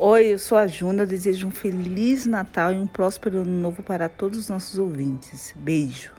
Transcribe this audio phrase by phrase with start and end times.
[0.00, 4.08] Oi, eu sou a Juna, desejo um feliz Natal e um próspero ano novo para
[4.08, 5.52] todos os nossos ouvintes.
[5.56, 6.12] Beijo.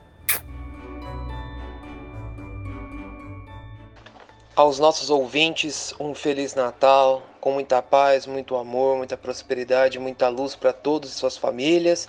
[4.54, 10.54] Aos nossos ouvintes, um feliz Natal, com muita paz, muito amor, muita prosperidade, muita luz
[10.54, 12.06] para todos e suas famílias.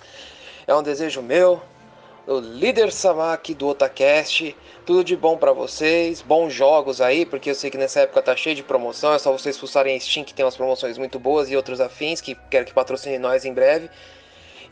[0.66, 1.62] É um desejo meu,
[2.26, 4.56] o líder Samaki do Otacast.
[4.84, 8.34] Tudo de bom para vocês, bons jogos aí, porque eu sei que nessa época tá
[8.34, 11.48] cheio de promoção, é só vocês fuçarem a Steam que tem umas promoções muito boas
[11.50, 13.88] e outros afins que quero que patrocine nós em breve.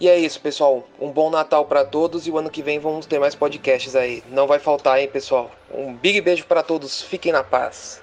[0.01, 0.89] E é isso, pessoal.
[0.99, 4.25] Um bom Natal para todos e o ano que vem vamos ter mais podcasts aí.
[4.31, 5.51] Não vai faltar, hein, pessoal.
[5.71, 7.03] Um big beijo para todos.
[7.03, 8.03] Fiquem na paz.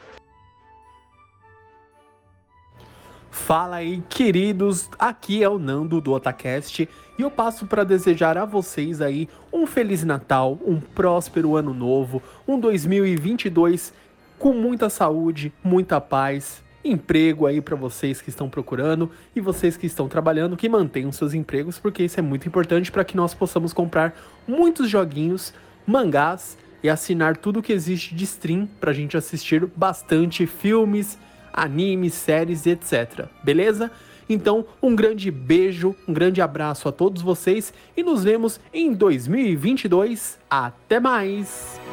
[3.48, 4.90] Fala aí, queridos.
[5.00, 6.82] Aqui é o Nando do Otacast
[7.18, 12.22] e eu passo para desejar a vocês aí um feliz Natal, um próspero ano novo,
[12.46, 13.94] um 2022
[14.38, 19.88] com muita saúde, muita paz, emprego aí para vocês que estão procurando e vocês que
[19.88, 23.72] estão trabalhando que mantenham seus empregos, porque isso é muito importante para que nós possamos
[23.72, 24.14] comprar
[24.46, 25.54] muitos joguinhos,
[25.86, 31.18] mangás e assinar tudo que existe de stream para a gente assistir bastante filmes,
[31.58, 33.26] animes, séries, etc.
[33.44, 33.92] Beleza?
[34.30, 40.38] Então, um grande beijo, um grande abraço a todos vocês e nos vemos em 2022.
[40.50, 41.87] Até mais!